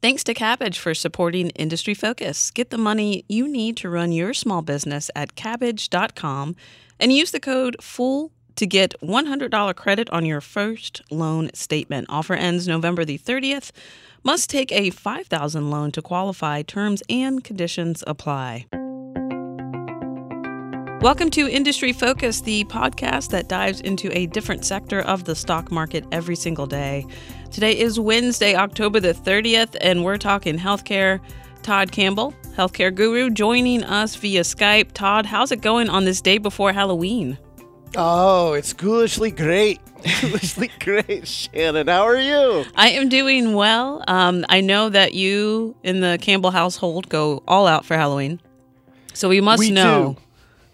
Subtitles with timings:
[0.00, 2.52] Thanks to Kabbage for supporting Industry Focus.
[2.52, 6.54] Get the money you need to run your small business at kabbage.com
[7.00, 12.06] and use the code FOOL to get $100 credit on your first loan statement.
[12.08, 13.72] Offer ends November the 30th.
[14.22, 16.62] Must take a 5000 loan to qualify.
[16.62, 18.66] Terms and conditions apply.
[21.00, 25.70] Welcome to Industry Focus, the podcast that dives into a different sector of the stock
[25.70, 27.06] market every single day.
[27.52, 31.20] Today is Wednesday, October the 30th, and we're talking healthcare.
[31.62, 34.90] Todd Campbell, healthcare guru, joining us via Skype.
[34.92, 37.38] Todd, how's it going on this day before Halloween?
[37.96, 39.78] Oh, it's ghoulishly great.
[40.20, 41.86] ghoulishly great, Shannon.
[41.86, 42.64] How are you?
[42.74, 44.02] I am doing well.
[44.08, 48.40] Um, I know that you in the Campbell household go all out for Halloween.
[49.14, 50.16] So we must We know.
[50.18, 50.22] do.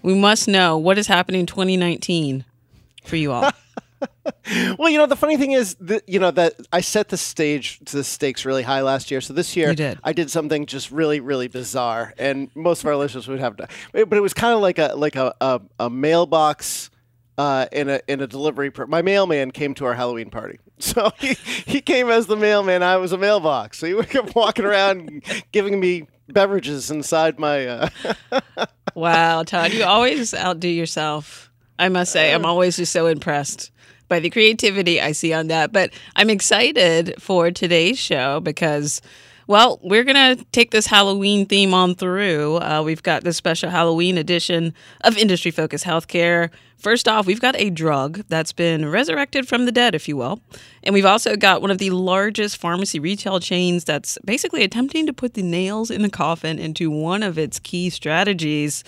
[0.04, 2.44] We must know what is happening 2019
[3.04, 3.50] for you all.
[4.78, 7.78] Well, you know, the funny thing is that, you know, that I set the stage
[7.86, 9.22] to the stakes really high last year.
[9.22, 9.98] So this year did.
[10.04, 12.12] I did something just really, really bizarre.
[12.18, 14.92] And most of our listeners would have to, but it was kind of like a,
[14.94, 16.90] like a, a, a mailbox
[17.38, 18.70] uh, in a in a delivery.
[18.70, 21.34] Per- my mailman came to our Halloween party, so he,
[21.66, 22.82] he came as the mailman.
[22.82, 27.66] I was a mailbox, so he kept walking around giving me beverages inside my.
[27.66, 27.88] Uh,
[28.94, 31.50] Wow, Todd, you always outdo yourself.
[31.80, 33.72] I must say, I'm always just so impressed
[34.06, 35.72] by the creativity I see on that.
[35.72, 39.02] But I'm excited for today's show because,
[39.46, 42.56] well, we're going to take this Halloween theme on through.
[42.56, 46.50] Uh, we've got this special Halloween edition of Industry Focus Healthcare.
[46.78, 50.40] First off, we've got a drug that's been resurrected from the dead, if you will.
[50.82, 55.12] And we've also got one of the largest pharmacy retail chains that's basically attempting to
[55.12, 58.84] put the nails in the coffin into one of its key strategies.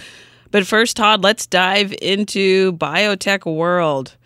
[0.51, 4.17] But first, Todd, let's dive into biotech world.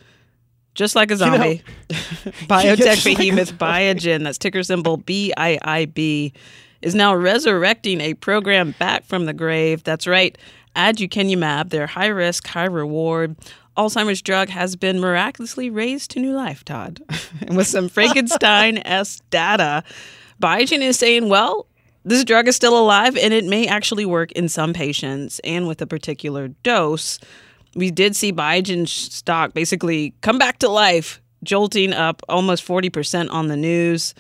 [0.81, 6.33] Just like a know- zombie, biotech Just like behemoth Biogen, that's ticker symbol BIIB,
[6.81, 9.85] is now resurrecting a program back from the grave.
[9.85, 10.39] That's right,
[10.75, 13.37] aducanumab, their high risk, high reward
[13.77, 17.03] Alzheimer's drug, has been miraculously raised to new life, Todd.
[17.43, 19.85] and with some Frankenstein esque data,
[20.43, 21.67] Biogen is saying, well,
[22.05, 25.83] this drug is still alive and it may actually work in some patients and with
[25.83, 27.19] a particular dose.
[27.75, 33.49] We did see Biogen stock basically come back to life, jolting up almost 40% on
[33.49, 34.15] the news.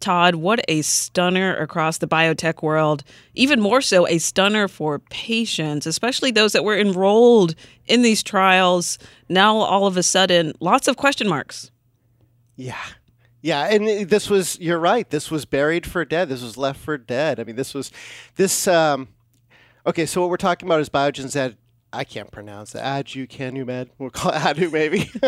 [0.00, 3.04] Todd, what a stunner across the biotech world.
[3.34, 7.54] Even more so, a stunner for patients, especially those that were enrolled
[7.86, 8.98] in these trials.
[9.28, 11.70] Now, all of a sudden, lots of question marks.
[12.56, 12.82] Yeah.
[13.40, 15.08] Yeah, and this was you're right.
[15.10, 16.30] This was buried for dead.
[16.30, 17.38] This was left for dead.
[17.38, 17.92] I mean, this was
[18.36, 19.08] this um
[19.86, 21.58] Okay, so what we're talking about is Biogen's ad
[21.94, 22.82] I can't pronounce it.
[22.82, 23.90] Aducanumab.
[23.98, 25.10] We'll call it Adu maybe.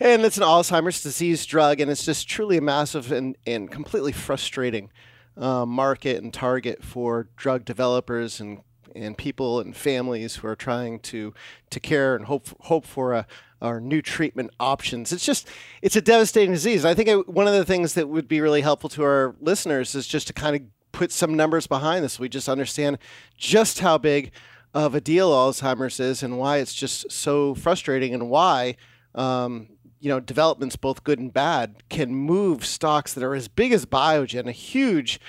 [0.00, 4.12] and it's an Alzheimer's disease drug and it's just truly a massive and, and completely
[4.12, 4.90] frustrating
[5.36, 8.60] uh, market and target for drug developers and
[8.96, 11.34] and people and families who are trying to
[11.70, 13.26] to care and hope hope for a
[13.60, 15.12] our new treatment options.
[15.12, 15.48] It's just
[15.82, 16.84] it's a devastating disease.
[16.84, 20.06] I think one of the things that would be really helpful to our listeners is
[20.06, 20.62] just to kind of
[20.92, 22.18] put some numbers behind this.
[22.18, 22.98] We just understand
[23.36, 24.32] just how big
[24.74, 28.76] of a deal Alzheimer's is and why it's just so frustrating and why
[29.14, 29.68] um,
[30.00, 33.86] you know developments both good and bad can move stocks that are as big as
[33.86, 35.20] Biogen, a huge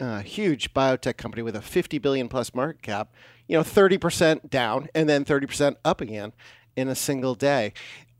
[0.00, 3.14] uh, huge biotech company with a 50 billion plus market cap,
[3.46, 6.32] you know, 30% down and then 30% up again
[6.76, 7.72] in a single day.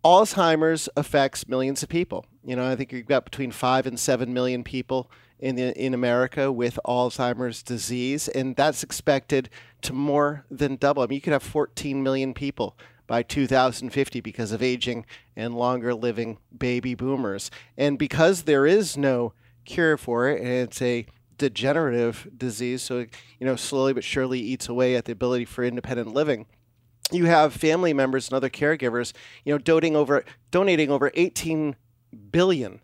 [0.04, 2.26] Alzheimer's affects millions of people.
[2.44, 5.10] You know, I think you've got between 5 and 7 million people
[5.42, 9.50] in the, in America with Alzheimer's disease and that's expected
[9.82, 11.02] to more than double.
[11.02, 15.04] I mean, you could have 14 million people by 2050 because of aging
[15.34, 17.50] and longer living baby boomers.
[17.76, 21.06] And because there is no cure for it and it's a
[21.38, 23.00] degenerative disease, so
[23.40, 26.46] you know slowly but surely eats away at the ability for independent living.
[27.10, 29.12] You have family members and other caregivers,
[29.44, 31.74] you know, doting over donating over 18
[32.30, 32.80] billion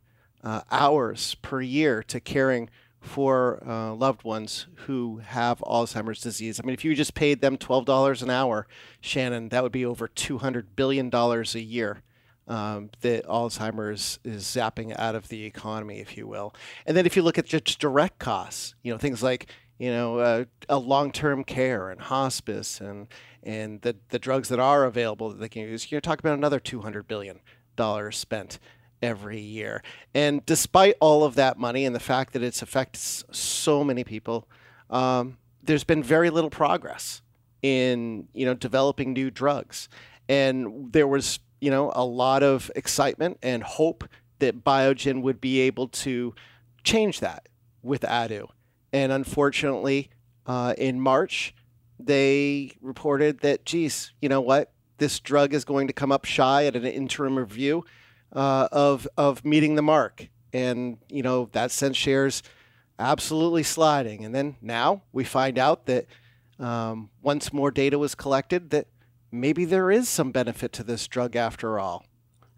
[0.49, 2.71] uh, hours per year to caring
[3.01, 6.59] for uh, loved ones who have Alzheimer's disease.
[6.59, 8.67] I mean, if you just paid them twelve dollars an hour,
[9.03, 12.03] Shannon, that would be over 200 billion dollars a year
[12.47, 16.55] um, that Alzheimer's is zapping out of the economy, if you will.
[16.87, 20.19] And then if you look at just direct costs, you know, things like you know,
[20.19, 23.07] uh, a long-term care and hospice and
[23.43, 26.59] and the the drugs that are available that they can use, you're talking about another
[26.59, 27.41] 200 billion
[27.77, 28.59] dollars spent
[29.03, 29.83] every year.
[30.15, 34.49] And despite all of that money and the fact that it's affects so many people,
[34.91, 37.23] um, there's been very little progress
[37.63, 39.89] in you know developing new drugs.
[40.29, 44.05] And there was you know a lot of excitement and hope
[44.39, 46.35] that Biogen would be able to
[46.85, 47.49] change that
[47.83, 48.49] with Adu.
[48.93, 50.11] And unfortunately,
[50.47, 51.55] uh, in March,
[51.99, 54.73] they reported that, geez, you know what?
[54.99, 57.85] This drug is going to come up shy at an interim review
[58.33, 62.43] uh, of of meeting the mark, and you know that sent shares
[62.99, 64.25] absolutely sliding.
[64.25, 66.07] And then now we find out that
[66.59, 68.89] um, once more data was collected, that
[69.31, 72.05] maybe there is some benefit to this drug after all.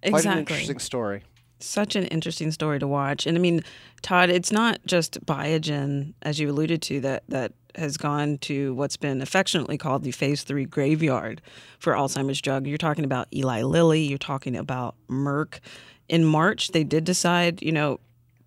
[0.03, 0.23] Exactly.
[0.23, 1.23] Quite an interesting story.
[1.59, 3.27] Such an interesting story to watch.
[3.27, 3.63] And I mean,
[4.01, 8.97] Todd, it's not just Biogen, as you alluded to, that that has gone to what's
[8.97, 11.41] been affectionately called the phase three graveyard
[11.79, 12.67] for Alzheimer's drug.
[12.67, 15.61] You're talking about Eli Lilly, you're talking about Merck.
[16.09, 18.01] In March, they did decide, you know,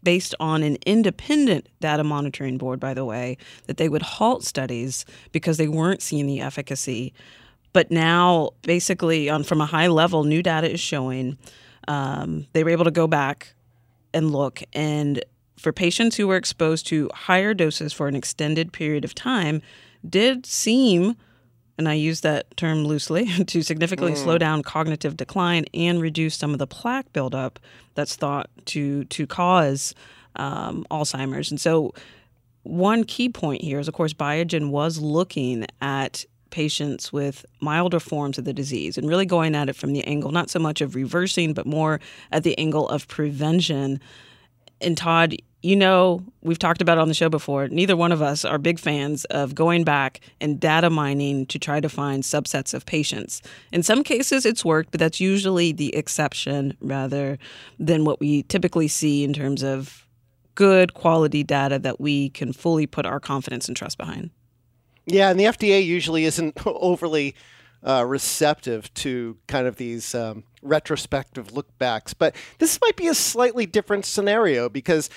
[0.03, 3.37] based on an independent data monitoring board, by the way,
[3.67, 7.13] that they would halt studies because they weren't seeing the efficacy.
[7.71, 11.37] But now, basically, on from a high level, new data is showing
[11.87, 13.53] um, they were able to go back
[14.13, 15.23] and look and
[15.63, 19.61] for patients who were exposed to higher doses for an extended period of time
[20.07, 21.15] did seem
[21.77, 24.17] and I use that term loosely to significantly mm.
[24.17, 27.59] slow down cognitive decline and reduce some of the plaque buildup
[27.95, 29.95] that's thought to to cause
[30.35, 31.51] um, Alzheimer's.
[31.51, 31.93] And so,
[32.63, 38.37] one key point here is, of course, Biogen was looking at patients with milder forms
[38.37, 40.93] of the disease and really going at it from the angle not so much of
[40.93, 41.99] reversing, but more
[42.31, 43.99] at the angle of prevention.
[44.79, 47.69] And Todd, you know, we've talked about it on the show before.
[47.69, 51.79] Neither one of us are big fans of going back and data mining to try
[51.79, 53.41] to find subsets of patients.
[53.71, 57.39] In some cases, it's worked, but that's usually the exception rather
[57.79, 60.05] than what we typically see in terms of
[60.53, 64.31] good quality data that we can fully put our confidence and trust behind.
[65.05, 67.35] Yeah, and the FDA usually isn't overly
[67.85, 72.13] uh, receptive to kind of these um, retrospective lookbacks.
[72.17, 75.09] But this might be a slightly different scenario because,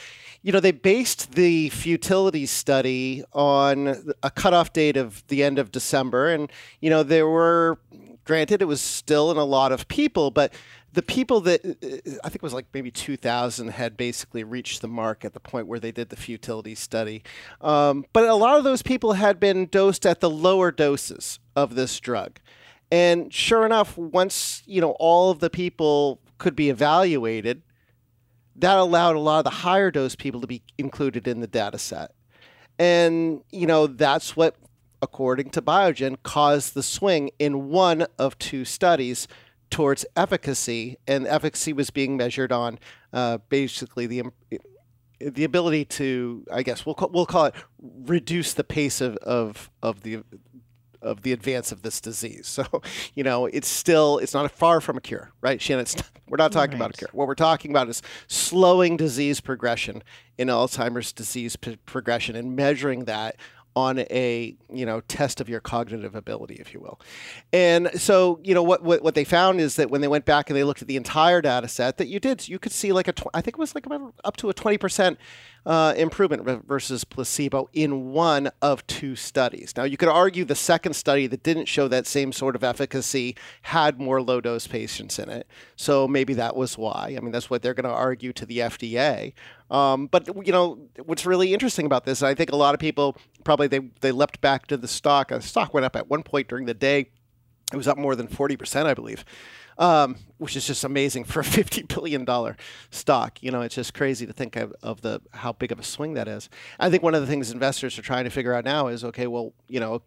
[0.46, 5.72] you know, they based the futility study on a cutoff date of the end of
[5.72, 6.30] December.
[6.30, 7.80] And, you know, there were,
[8.24, 10.54] granted, it was still in a lot of people, but
[10.92, 15.24] the people that I think it was like maybe 2,000 had basically reached the mark
[15.24, 17.24] at the point where they did the futility study.
[17.60, 21.74] Um, but a lot of those people had been dosed at the lower doses of
[21.74, 22.38] this drug.
[22.92, 27.62] And sure enough, once you know all of the people could be evaluated,
[28.58, 31.78] that allowed a lot of the higher dose people to be included in the data
[31.78, 32.12] set.
[32.78, 34.56] And you know that's what,
[35.00, 39.28] according to Biogen, caused the swing in one of two studies
[39.70, 42.78] towards efficacy, and efficacy was being measured on
[43.12, 44.24] uh, basically the
[45.18, 49.70] the ability to, I guess we'll call, we'll call it reduce the pace of, of,
[49.82, 50.22] of the
[51.06, 52.46] of the advance of this disease.
[52.56, 52.80] So,
[53.14, 55.82] you know, it's still it's not far from a cure, right, Shannon?
[55.82, 55.94] It's,
[56.26, 56.86] we're not talking right.
[56.86, 57.10] about a cure.
[57.12, 60.02] What we're talking about is slowing disease progression
[60.38, 63.36] in Alzheimer's disease p- progression and measuring that
[63.76, 66.98] on a you know test of your cognitive ability, if you will.
[67.52, 70.48] And so you know what, what what they found is that when they went back
[70.48, 73.06] and they looked at the entire data set, that you did you could see like
[73.06, 75.18] a tw- I think it was like about up to a twenty percent
[75.66, 79.74] uh, improvement versus placebo in one of two studies.
[79.76, 83.36] Now, you could argue the second study that didn't show that same sort of efficacy
[83.62, 85.48] had more low dose patients in it.
[85.74, 87.16] So maybe that was why.
[87.16, 89.32] I mean, that's what they're going to argue to the FDA.
[89.68, 93.16] Um, but you know what's really interesting about this, I think a lot of people
[93.42, 95.30] probably they they leapt back to the stock.
[95.30, 97.10] The stock went up at one point during the day.
[97.72, 99.24] It was up more than forty percent, I believe
[99.78, 102.56] um, which is just amazing for a fifty billion dollar
[102.90, 103.42] stock.
[103.42, 106.14] You know, it's just crazy to think of, of, the how big of a swing
[106.14, 106.48] that is.
[106.78, 109.26] I think one of the things investors are trying to figure out now is okay,
[109.26, 110.02] well, you know,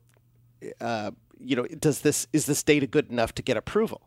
[0.82, 4.02] uh, you know, does this is this data good enough to get approval?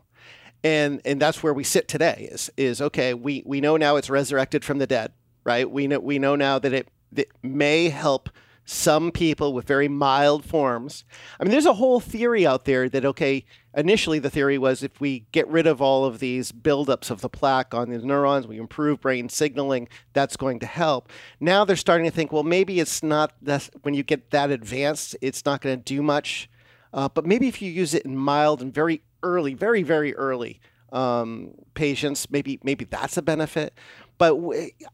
[0.64, 2.28] And and that's where we sit today.
[2.30, 3.14] Is is okay?
[3.14, 5.12] We we know now it's resurrected from the dead,
[5.44, 5.68] right?
[5.68, 8.28] We know we know now that it that may help
[8.64, 11.04] some people with very mild forms.
[11.38, 15.00] I mean, there's a whole theory out there that, okay, initially the theory was if
[15.00, 18.58] we get rid of all of these buildups of the plaque on the neurons, we
[18.58, 21.10] improve brain signaling, that's going to help.
[21.40, 25.16] Now they're starting to think, well, maybe it's not that when you get that advanced,
[25.20, 26.48] it's not going to do much.
[26.94, 30.60] Uh, but maybe if you use it in mild and very early, very, very early
[30.92, 33.74] um, patients, maybe maybe that's a benefit.
[34.22, 34.38] But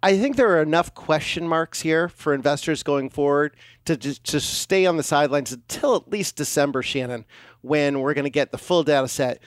[0.02, 3.54] I think there are enough question marks here for investors going forward
[3.84, 7.26] to just to stay on the sidelines until at least December, Shannon,
[7.60, 9.42] when we're going to get the full data set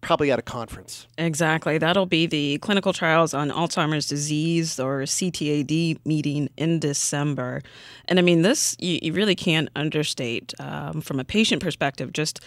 [0.00, 1.08] probably at a conference.
[1.18, 1.76] Exactly.
[1.76, 7.62] That'll be the clinical trials on Alzheimer's disease or CTAD meeting in December.
[8.04, 12.38] And I mean, this you, you really can't understate um, from a patient perspective just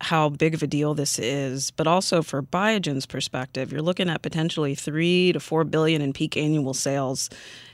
[0.00, 4.22] how big of a deal this is, but also for Biogen's perspective, you're looking at
[4.22, 7.30] potentially three to four billion in peak annual sales.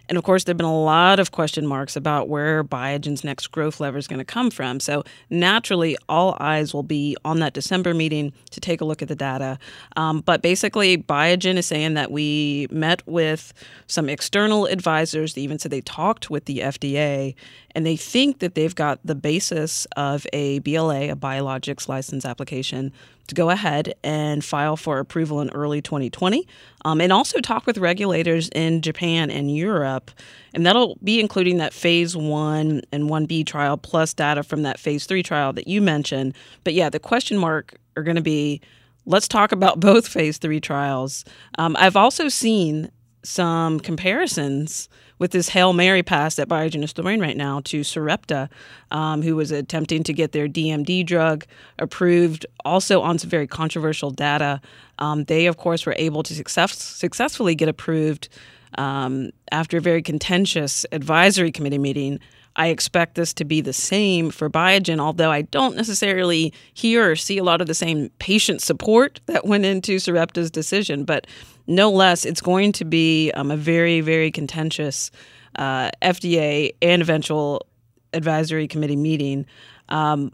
[0.08, 3.48] And of course, there have been a lot of question marks about where Biogen's next
[3.48, 4.80] growth lever is going to come from.
[4.80, 9.08] So naturally, all eyes will be on that December meeting to take a look at
[9.08, 9.58] the data.
[9.96, 13.52] Um, but basically, Biogen is saying that we met with
[13.86, 15.34] some external advisors.
[15.34, 17.34] They even said they talked with the FDA,
[17.74, 22.92] and they think that they've got the basis of a BLA, a biologics license application,
[23.28, 26.46] to go ahead and file for approval in early 2020,
[26.84, 30.10] um, and also talk with regulators in Japan and Europe.
[30.54, 35.06] And that'll be including that phase one and 1B trial plus data from that phase
[35.06, 36.34] three trial that you mentioned.
[36.64, 38.60] But yeah, the question mark are going to be
[39.06, 41.24] let's talk about both phase three trials.
[41.58, 42.90] Um, I've also seen
[43.24, 44.88] some comparisons
[45.22, 48.50] with this Hail Mary pass that Biogen is throwing right now to Sarepta,
[48.90, 51.46] um, who was attempting to get their DMD drug
[51.78, 54.60] approved, also on some very controversial data.
[54.98, 58.30] Um, they, of course, were able to success- successfully get approved
[58.78, 62.18] um, after a very contentious advisory committee meeting.
[62.56, 67.16] I expect this to be the same for Biogen, although I don't necessarily hear or
[67.16, 71.04] see a lot of the same patient support that went into Sarepta's decision.
[71.04, 71.26] But
[71.66, 75.10] no less, it's going to be um, a very, very contentious
[75.56, 77.66] uh, FDA and eventual
[78.12, 79.46] advisory committee meeting.
[79.88, 80.32] Um,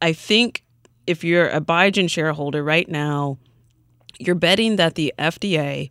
[0.00, 0.64] I think
[1.06, 3.38] if you're a Biogen shareholder right now,
[4.18, 5.90] you're betting that the FDA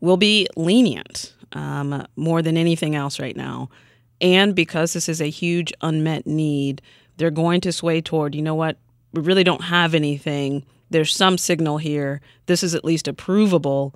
[0.00, 3.68] will be lenient um, more than anything else right now.
[4.20, 6.82] And because this is a huge unmet need,
[7.16, 8.78] they're going to sway toward, you know what,
[9.12, 12.20] we really don't have anything there's some signal here.
[12.46, 13.94] This is at least approvable.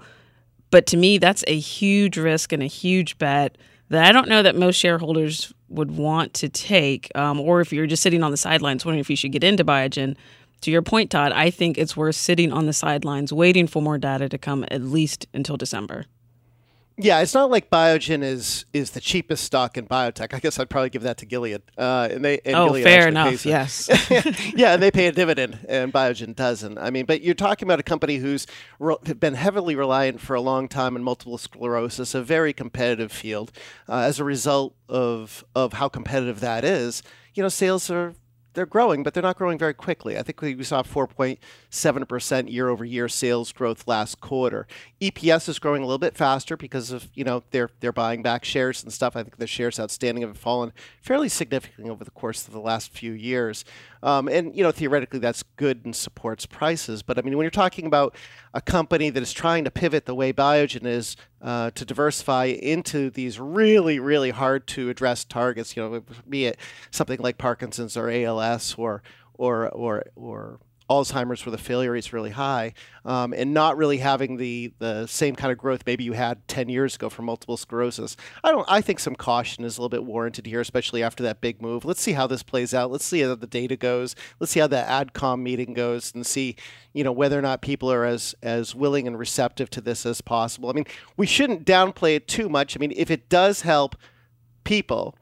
[0.71, 3.57] But to me, that's a huge risk and a huge bet
[3.89, 7.11] that I don't know that most shareholders would want to take.
[7.15, 9.65] Um, or if you're just sitting on the sidelines wondering if you should get into
[9.65, 10.17] Biogen,
[10.63, 13.97] to your point, Todd, I think it's worth sitting on the sidelines waiting for more
[13.97, 16.07] data to come at least until December.
[17.01, 20.35] Yeah, it's not like Biogen is is the cheapest stock in biotech.
[20.35, 21.63] I guess I'd probably give that to Gilead.
[21.77, 23.47] Uh, and they and oh, Gilead fair enough.
[23.47, 23.89] Yes.
[24.57, 26.77] yeah, and they pay a dividend, and Biogen doesn't.
[26.77, 28.49] I mean, but you're talking about a company who's
[28.81, 33.53] re- been heavily reliant for a long time in multiple sclerosis, a very competitive field.
[33.89, 38.15] Uh, as a result of of how competitive that is, you know, sales are
[38.55, 40.19] they're growing, but they're not growing very quickly.
[40.19, 44.67] I think we saw 4.7% year over year sales growth last quarter.
[45.01, 48.45] EPS is growing a little bit faster because of, you know, they're they're buying back
[48.45, 49.17] shares and stuff.
[49.17, 52.93] I think the shares outstanding have fallen fairly significantly over the course of the last
[52.93, 53.65] few years.
[54.03, 57.03] Um, and, you know, theoretically that's good and supports prices.
[57.03, 58.15] But I mean, when you're talking about
[58.55, 63.11] a company that is trying to pivot the way Biogen is uh, to diversify into
[63.11, 66.59] these really, really hard to address targets, you know, be it
[66.91, 69.03] something like Parkinson's or ALS or
[69.35, 72.73] or or or Alzheimer's where the failure rate is really high,
[73.05, 76.69] um, and not really having the the same kind of growth maybe you had 10
[76.69, 78.17] years ago for multiple sclerosis.
[78.43, 78.67] I don't.
[78.69, 81.85] I think some caution is a little bit warranted here, especially after that big move.
[81.85, 82.91] Let's see how this plays out.
[82.91, 84.17] Let's see how the data goes.
[84.41, 86.57] Let's see how the AdCom meeting goes, and see
[86.93, 90.21] you know whether or not people are as as willing and receptive to this as
[90.21, 90.71] possible.
[90.71, 92.77] I mean, we shouldn't downplay it too much.
[92.77, 93.95] I mean, if it does help
[94.65, 95.17] people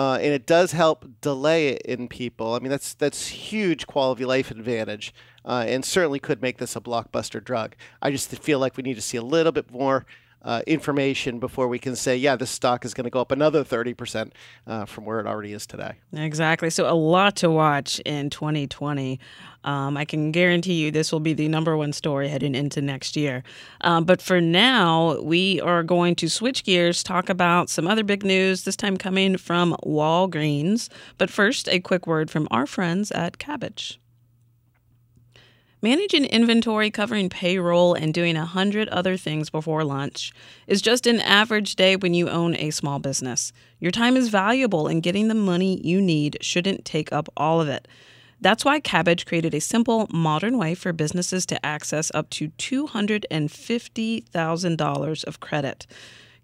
[0.00, 2.54] uh, and it does help delay it in people.
[2.54, 5.12] I mean, that's that's huge quality life advantage,
[5.44, 7.76] uh, and certainly could make this a blockbuster drug.
[8.00, 10.06] I just feel like we need to see a little bit more
[10.42, 13.64] uh, information before we can say, yeah, this stock is going to go up another
[13.64, 14.32] 30%
[14.66, 15.94] uh, from where it already is today.
[16.12, 16.70] Exactly.
[16.70, 19.20] So, a lot to watch in 2020.
[19.62, 23.16] Um, I can guarantee you this will be the number one story heading into next
[23.16, 23.42] year.
[23.82, 28.24] Um, but for now, we are going to switch gears, talk about some other big
[28.24, 30.88] news, this time coming from Walgreens.
[31.18, 33.99] But first, a quick word from our friends at Kabbage.
[35.82, 40.30] Managing inventory, covering payroll, and doing a hundred other things before lunch
[40.66, 43.50] is just an average day when you own a small business.
[43.78, 47.68] Your time is valuable, and getting the money you need shouldn't take up all of
[47.68, 47.88] it.
[48.42, 55.24] That's why Kabbage created a simple, modern way for businesses to access up to $250,000
[55.24, 55.86] of credit.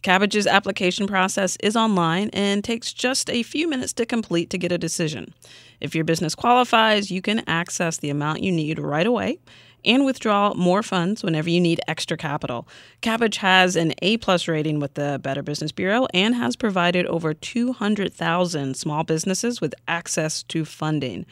[0.03, 4.73] Kabbage's application process is online and takes just a few minutes to complete to get
[4.73, 5.35] a decision.
[5.81, 9.38] If your business qualifies, you can access the amount you need right away
[9.85, 12.67] and withdraw more funds whenever you need extra capital.
[13.03, 17.33] Kabbage has an A plus rating with the Better Business Bureau and has provided over
[17.33, 21.25] 200,000 small businesses with access to funding.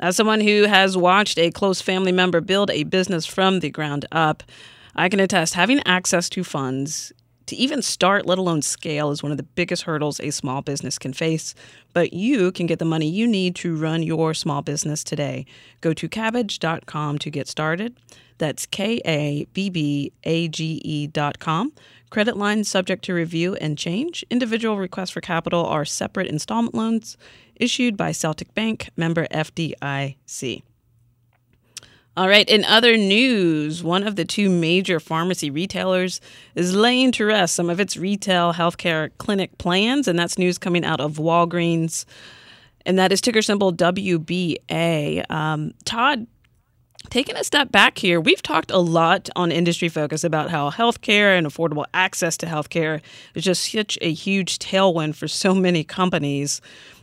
[0.00, 4.06] As someone who has watched a close family member build a business from the ground
[4.12, 4.42] up,
[4.94, 7.12] I can attest having access to funds
[7.46, 10.98] to even start, let alone scale, is one of the biggest hurdles a small business
[10.98, 11.54] can face.
[11.92, 15.46] But you can get the money you need to run your small business today.
[15.80, 17.96] Go to kabbage.com to get started.
[18.38, 21.72] That's K A B B A G E.com.
[22.10, 24.24] Credit lines subject to review and change.
[24.30, 27.16] Individual requests for capital are separate installment loans
[27.56, 30.62] issued by Celtic Bank, member FDIC.
[32.16, 36.20] All right, in other news, one of the two major pharmacy retailers
[36.54, 40.84] is laying to rest some of its retail healthcare clinic plans, and that's news coming
[40.84, 42.04] out of Walgreens,
[42.86, 45.28] and that is ticker symbol WBA.
[45.28, 46.28] Um, Todd,
[47.10, 51.36] taking a step back here, we've talked a lot on Industry Focus about how healthcare
[51.36, 53.00] and affordable access to healthcare
[53.34, 56.60] is just such a huge tailwind for so many companies.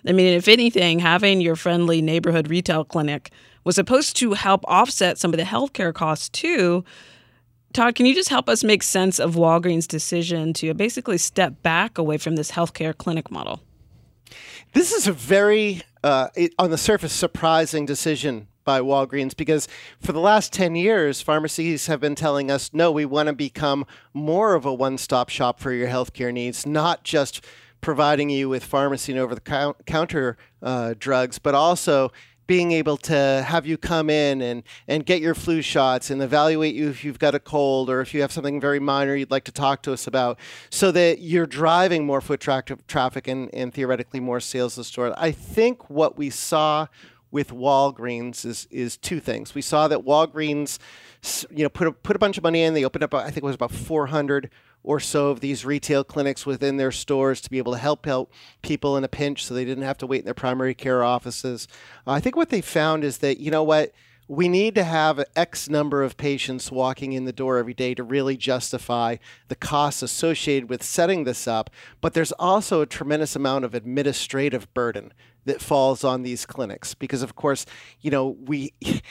[0.07, 3.31] I mean, if anything, having your friendly neighborhood retail clinic
[3.63, 6.83] was supposed to help offset some of the healthcare costs too.
[7.73, 11.97] Todd, can you just help us make sense of Walgreens' decision to basically step back
[11.97, 13.61] away from this healthcare clinic model?
[14.73, 19.67] This is a very, uh, it, on the surface, surprising decision by Walgreens because
[19.99, 23.85] for the last 10 years, pharmacies have been telling us no, we want to become
[24.13, 27.43] more of a one stop shop for your healthcare needs, not just
[27.81, 32.11] providing you with pharmacy and over the counter uh, drugs, but also
[32.47, 36.75] being able to have you come in and, and get your flu shots and evaluate
[36.75, 39.43] you if you've got a cold or if you have something very minor you'd like
[39.45, 40.37] to talk to us about
[40.69, 44.83] so that you're driving more foot tra- traffic and, and theoretically more sales to the
[44.83, 45.13] store.
[45.17, 46.87] I think what we saw
[47.31, 49.55] with Walgreens is, is two things.
[49.55, 50.77] We saw that Walgreens
[51.49, 52.73] you know, put a, put a bunch of money in.
[52.73, 54.49] They opened up, I think it was about 400
[54.83, 58.29] or so of these retail clinics within their stores to be able to help out
[58.61, 61.67] people in a pinch so they didn't have to wait in their primary care offices.
[62.05, 63.93] I think what they found is that, you know what,
[64.27, 68.01] we need to have X number of patients walking in the door every day to
[68.01, 69.17] really justify
[69.49, 71.69] the costs associated with setting this up.
[71.99, 75.11] But there's also a tremendous amount of administrative burden
[75.43, 77.65] that falls on these clinics because, of course,
[77.99, 78.73] you know, we.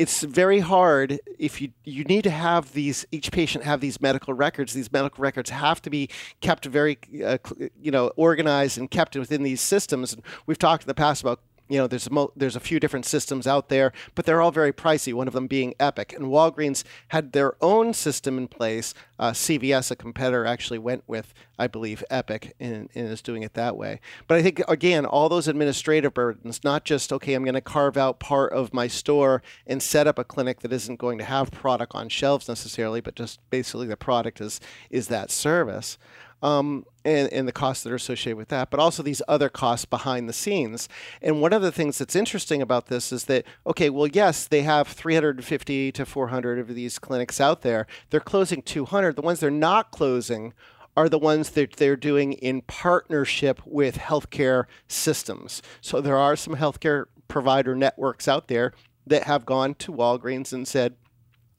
[0.00, 4.32] it's very hard if you you need to have these each patient have these medical
[4.32, 4.72] records.
[4.72, 6.08] These medical records have to be
[6.40, 7.36] kept very uh,
[7.78, 10.14] you know organized and kept within these systems.
[10.14, 11.40] And we've talked in the past about
[11.70, 14.72] you know, there's a there's a few different systems out there, but they're all very
[14.72, 15.14] pricey.
[15.14, 18.92] One of them being Epic, and Walgreens had their own system in place.
[19.20, 23.54] Uh, CVS, a competitor, actually went with, I believe, Epic, and, and is doing it
[23.54, 24.00] that way.
[24.26, 27.96] But I think again, all those administrative burdens, not just okay, I'm going to carve
[27.96, 31.52] out part of my store and set up a clinic that isn't going to have
[31.52, 35.98] product on shelves necessarily, but just basically the product is is that service
[36.42, 39.84] um, and, and the costs that are associated with that, but also these other costs
[39.84, 40.88] behind the scenes.
[41.22, 44.62] And one of the things that's interesting about this is that, okay, well, yes, they
[44.62, 47.86] have 350 to 400 of these clinics out there.
[48.10, 49.16] They're closing 200.
[49.16, 50.52] The ones they're not closing
[50.96, 55.62] are the ones that they're doing in partnership with healthcare systems.
[55.80, 58.72] So there are some healthcare provider networks out there
[59.06, 60.96] that have gone to Walgreens and said,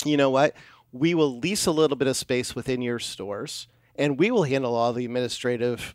[0.05, 0.55] you know what?
[0.91, 3.67] We will lease a little bit of space within your stores
[4.01, 5.93] and we will handle all the administrative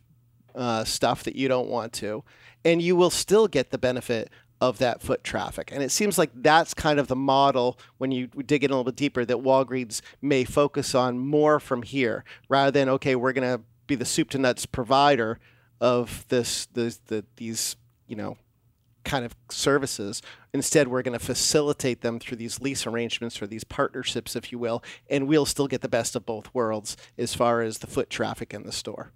[0.55, 2.23] uh, stuff that you don't want to,
[2.63, 4.29] and you will still get the benefit
[4.61, 5.71] of that foot traffic.
[5.73, 8.85] And it seems like that's kind of the model when you dig in a little
[8.85, 13.57] bit deeper that Walgreens may focus on more from here rather than okay, we're going
[13.57, 15.37] to be the soup to nuts provider
[15.81, 17.75] of this, this the, these
[18.07, 18.37] you know
[19.07, 20.21] kind of services.
[20.53, 24.59] Instead, we're going to facilitate them through these lease arrangements or these partnerships, if you
[24.59, 28.09] will, and we'll still get the best of both worlds as far as the foot
[28.09, 29.11] traffic in the store.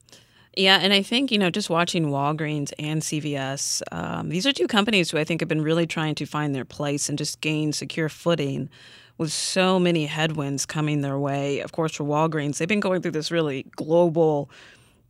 [0.58, 4.68] Yeah, and I think, you know, just watching Walgreens and CVS, um, these are two
[4.68, 7.72] companies who I think have been really trying to find their place and just gain
[7.72, 8.70] secure footing
[9.18, 11.60] with so many headwinds coming their way.
[11.60, 14.50] Of course, for Walgreens, they've been going through this really global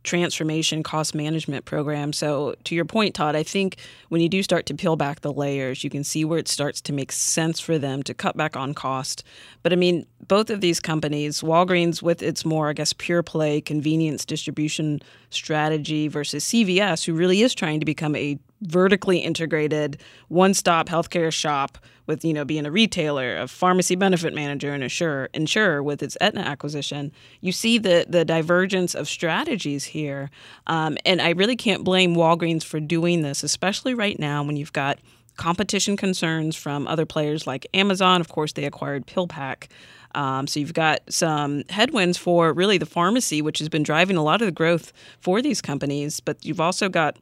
[0.02, 2.12] transformation cost management program.
[2.12, 3.76] So, to your point, Todd, I think
[4.08, 6.80] when you do start to peel back the layers, you can see where it starts
[6.82, 9.24] to make sense for them to cut back on cost.
[9.62, 13.60] But I mean, both of these companies, Walgreens with its more, I guess, pure play
[13.60, 20.88] convenience distribution strategy versus CVS, who really is trying to become a vertically integrated one-stop
[20.88, 25.82] healthcare shop with you know being a retailer, a pharmacy benefit manager, and insurer, insurer
[25.82, 27.12] with its Aetna acquisition.
[27.40, 30.30] You see the the divergence of strategies here,
[30.66, 34.72] um, and I really can't blame Walgreens for doing this, especially right now when you've
[34.72, 34.98] got
[35.36, 38.20] competition concerns from other players like Amazon.
[38.20, 39.68] Of course, they acquired PillPack.
[40.14, 44.22] Um, so you've got some headwinds for really the pharmacy, which has been driving a
[44.22, 46.20] lot of the growth for these companies.
[46.20, 47.16] But you've also got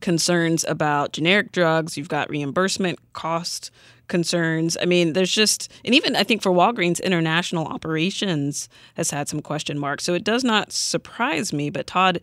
[0.00, 1.96] concerns about generic drugs.
[1.96, 3.70] You've got reimbursement cost
[4.08, 4.76] concerns.
[4.80, 9.40] I mean, there's just, and even I think for Walgreens, international operations has had some
[9.40, 10.04] question marks.
[10.04, 11.70] So it does not surprise me.
[11.70, 12.20] But Todd,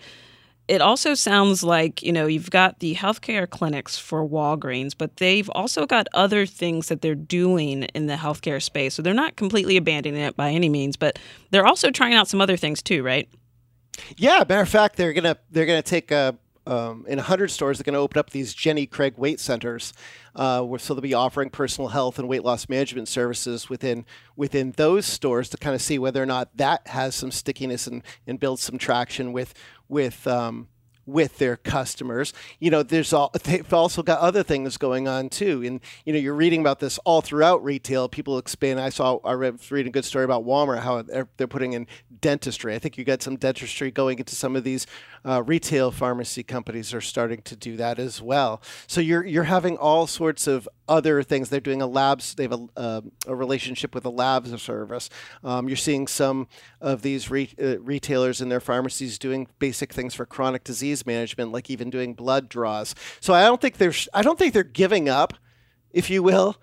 [0.67, 5.49] it also sounds like, you know, you've got the healthcare clinics for Walgreens, but they've
[5.51, 8.93] also got other things that they're doing in the healthcare space.
[8.93, 11.17] So they're not completely abandoning it by any means, but
[11.51, 13.29] they're also trying out some other things too, right?
[14.17, 17.83] Yeah, matter of fact, they're gonna they're gonna take a um, in 100 stores, they're
[17.83, 19.93] going to open up these Jenny Craig weight centers,
[20.35, 24.73] uh, where, so they'll be offering personal health and weight loss management services within within
[24.75, 28.39] those stores to kind of see whether or not that has some stickiness and, and
[28.39, 29.53] build some traction with
[29.87, 30.67] with um,
[31.07, 32.33] with their customers.
[32.59, 35.63] You know, there's all they've also got other things going on too.
[35.65, 38.07] And you know, you're reading about this all throughout retail.
[38.09, 38.79] People expand.
[38.79, 41.87] I saw I read reading a good story about Walmart how they're, they're putting in
[42.21, 42.75] dentistry.
[42.75, 44.85] I think you got some dentistry going into some of these
[45.27, 48.61] uh, retail pharmacy companies are starting to do that as well.
[48.87, 51.49] So you're you're having all sorts of other things.
[51.49, 52.33] They're doing a labs.
[52.33, 55.09] They have a, uh, a relationship with a labs service.
[55.43, 56.47] Um, you're seeing some
[56.79, 61.51] of these re- uh, retailers and their pharmacies doing basic things for chronic disease management,
[61.51, 62.95] like even doing blood draws.
[63.19, 65.33] So I don't think they're I don't think they're giving up,
[65.91, 66.55] if you will,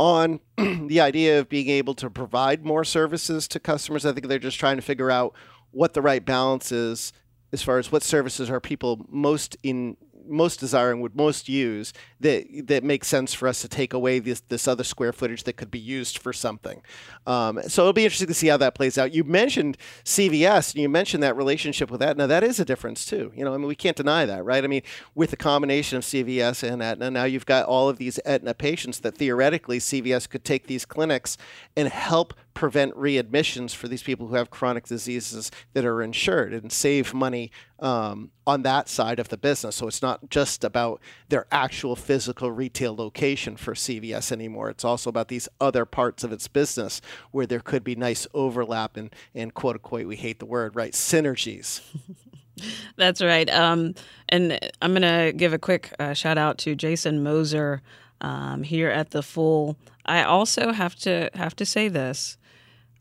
[0.00, 4.04] on the idea of being able to provide more services to customers.
[4.04, 5.34] I think they're just trying to figure out
[5.70, 7.12] what the right balance is
[7.52, 9.96] as far as what services are people most in
[10.28, 14.40] most desiring would most use that that makes sense for us to take away this
[14.48, 16.82] this other square footage that could be used for something.
[17.26, 19.12] Um, so it'll be interesting to see how that plays out.
[19.12, 22.26] You mentioned CVS and you mentioned that relationship with Aetna.
[22.26, 23.32] That is a difference too.
[23.34, 24.62] You know, I mean, we can't deny that, right?
[24.62, 24.82] I mean,
[25.14, 29.00] with the combination of CVS and Aetna, now you've got all of these Aetna patients
[29.00, 31.36] that theoretically CVS could take these clinics
[31.76, 36.72] and help prevent readmissions for these people who have chronic diseases that are insured and
[36.72, 39.76] save money um, on that side of the business.
[39.76, 44.70] So it's not just about their actual physical retail location for CVS anymore.
[44.70, 48.96] It's also about these other parts of its business where there could be nice overlap
[48.96, 50.94] and, and quote unquote, we hate the word, right?
[50.94, 51.80] Synergies.
[52.96, 53.48] That's right.
[53.50, 53.94] Um,
[54.30, 57.82] and I'm going to give a quick uh, shout out to Jason Moser
[58.20, 59.76] um, here at the Fool.
[60.04, 62.37] I also have to have to say this.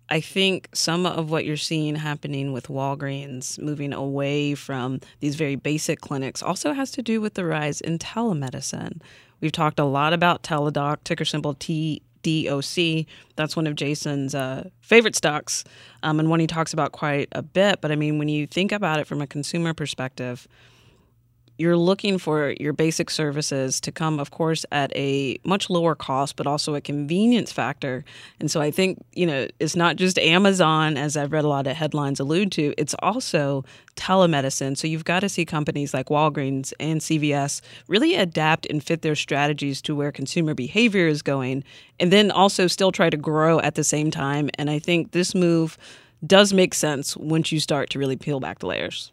[0.09, 5.55] I think some of what you're seeing happening with Walgreens moving away from these very
[5.55, 9.01] basic clinics also has to do with the rise in telemedicine.
[9.41, 13.05] We've talked a lot about Teladoc, ticker symbol TDOC.
[13.35, 15.65] That's one of Jason's uh, favorite stocks,
[16.03, 17.81] um, and one he talks about quite a bit.
[17.81, 20.47] But I mean, when you think about it from a consumer perspective,
[21.57, 26.35] you're looking for your basic services to come, of course, at a much lower cost,
[26.35, 28.05] but also a convenience factor.
[28.39, 31.65] And so I think, you know, it's not just Amazon, as I've read a lot
[31.65, 33.65] of headlines allude to, it's also
[33.95, 34.77] telemedicine.
[34.77, 39.15] So you've got to see companies like Walgreens and CVS really adapt and fit their
[39.15, 41.63] strategies to where consumer behavior is going,
[41.99, 44.49] and then also still try to grow at the same time.
[44.59, 45.77] And I think this move
[46.25, 49.11] does make sense once you start to really peel back the layers.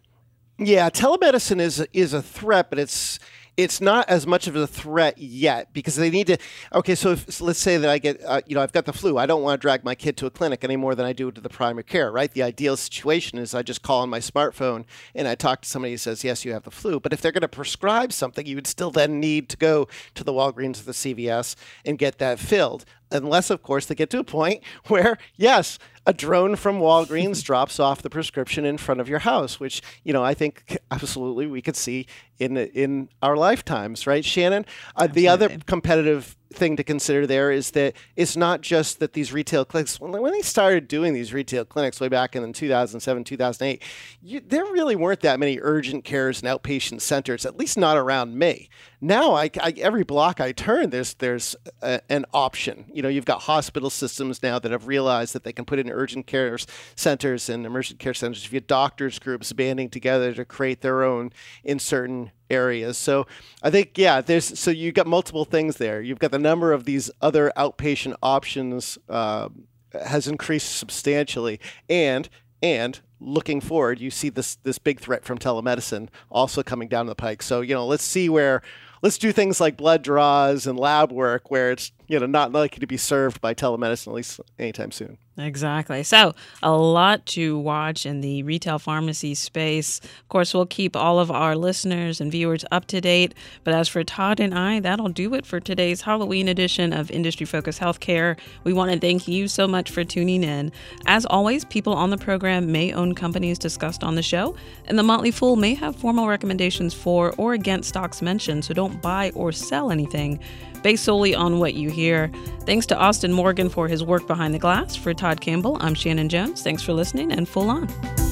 [0.58, 3.18] Yeah, telemedicine is is a threat, but it's
[3.56, 6.38] it's not as much of a threat yet because they need to.
[6.72, 8.92] Okay, so, if, so let's say that I get, uh, you know, I've got the
[8.92, 9.16] flu.
[9.18, 11.30] I don't want to drag my kid to a clinic any more than I do
[11.30, 12.30] to the primary care, right?
[12.30, 15.92] The ideal situation is I just call on my smartphone and I talk to somebody
[15.92, 16.98] who says, yes, you have the flu.
[17.00, 20.24] But if they're going to prescribe something, you would still then need to go to
[20.24, 24.18] the Walgreens or the CVS and get that filled unless, of course, they get to
[24.18, 29.08] a point where, yes, a drone from Walgreens drops off the prescription in front of
[29.08, 32.06] your house, which you know I think absolutely we could see
[32.38, 34.66] in in our lifetimes, right, Shannon?
[34.96, 39.32] Uh, the other competitive thing to consider there is that it's not just that these
[39.32, 43.82] retail clinics, when they started doing these retail clinics way back in 2007, 2008,
[44.22, 48.38] you, there really weren't that many urgent cares and outpatient centers, at least not around
[48.38, 48.68] me.
[49.00, 52.86] Now, I, I, every block I turn, there's there's a, an option.
[52.90, 55.90] You know, you've got hospital systems now that have realized that they can put in
[55.90, 56.56] urgent care
[56.96, 58.46] centers and emergent care centers.
[58.46, 62.98] If you have doctors groups banding together to create their own in certain areas.
[62.98, 63.26] So
[63.62, 66.00] I think yeah, there's so you've got multiple things there.
[66.00, 69.48] You've got the number of these other outpatient options uh,
[69.92, 72.28] has increased substantially, and
[72.62, 77.14] and looking forward, you see this this big threat from telemedicine also coming down the
[77.14, 77.42] pike.
[77.42, 78.62] So you know, let's see where
[79.02, 82.80] let's do things like blood draws and lab work where it's you know not likely
[82.80, 85.18] to be served by telemedicine at least anytime soon.
[85.36, 86.04] Exactly.
[86.04, 89.98] So, a lot to watch in the retail pharmacy space.
[89.98, 93.34] Of course, we'll keep all of our listeners and viewers up to date.
[93.64, 97.46] But as for Todd and I, that'll do it for today's Halloween edition of Industry
[97.46, 98.38] Focus Healthcare.
[98.62, 100.70] We want to thank you so much for tuning in.
[101.06, 105.02] As always, people on the program may own companies discussed on the show, and the
[105.02, 109.50] Motley Fool may have formal recommendations for or against stocks mentioned, so don't buy or
[109.50, 110.38] sell anything
[110.84, 112.30] based solely on what you hear.
[112.66, 114.94] Thanks to Austin Morgan for his work behind the glass.
[114.94, 116.62] For Todd Campbell, I'm Shannon Jones.
[116.62, 118.23] Thanks for listening and Fool on.